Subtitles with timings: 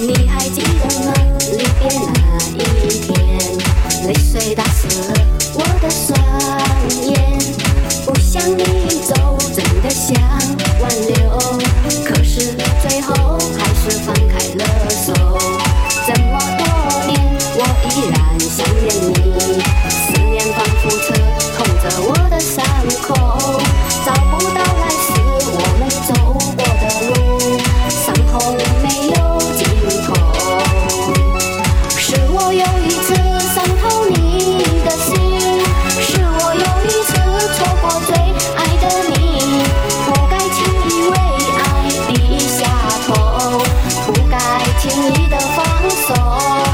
[0.00, 1.12] 你还记得吗？
[1.50, 2.56] 离别那一
[3.00, 3.16] 天，
[4.06, 5.10] 泪水打湿了
[5.54, 6.06] 我的双
[7.06, 7.17] 眼。
[13.56, 15.12] 还是放开了手。
[16.06, 16.62] 这么多
[17.06, 17.12] 年
[17.54, 19.17] 我依然想念你。
[44.78, 46.67] 轻易的放松。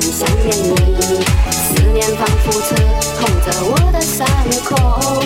[0.00, 1.24] 想念你。
[1.50, 2.74] 思念仿佛刺
[3.18, 4.26] 痛着我的伤
[4.64, 5.19] 口。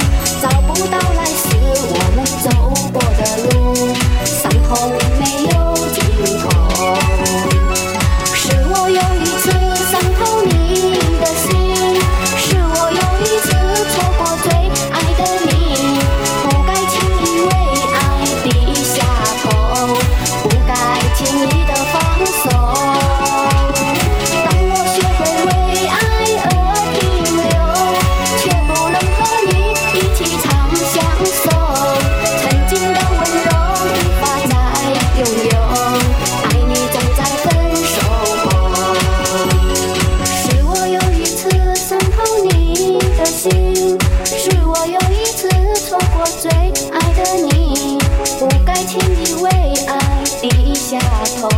[45.94, 47.98] 错过最爱的你
[48.40, 49.50] 不该轻易为
[49.86, 50.98] 爱低下
[51.40, 51.48] 头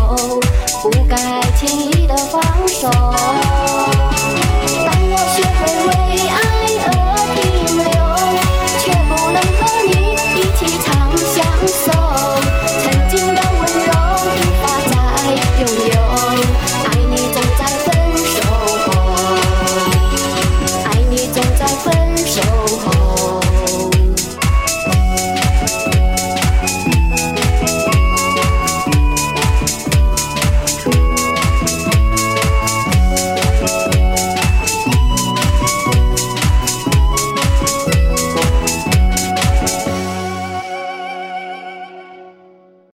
[0.82, 3.45] 不该轻易的放手。